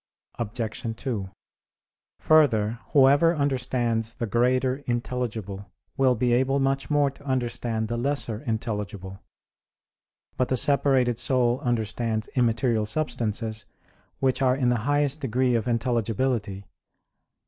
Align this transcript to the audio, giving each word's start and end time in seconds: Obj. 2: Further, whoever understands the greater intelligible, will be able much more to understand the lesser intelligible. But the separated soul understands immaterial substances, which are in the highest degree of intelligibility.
Obj. 0.39 0.81
2: 0.95 1.29
Further, 2.21 2.79
whoever 2.93 3.35
understands 3.35 4.15
the 4.15 4.25
greater 4.25 4.77
intelligible, 4.87 5.69
will 5.95 6.15
be 6.15 6.33
able 6.33 6.57
much 6.59 6.89
more 6.89 7.11
to 7.11 7.23
understand 7.23 7.87
the 7.87 7.97
lesser 7.97 8.39
intelligible. 8.41 9.19
But 10.37 10.47
the 10.47 10.57
separated 10.57 11.19
soul 11.19 11.59
understands 11.59 12.29
immaterial 12.29 12.87
substances, 12.87 13.67
which 14.19 14.41
are 14.41 14.55
in 14.55 14.69
the 14.69 14.77
highest 14.89 15.19
degree 15.19 15.53
of 15.53 15.67
intelligibility. 15.67 16.65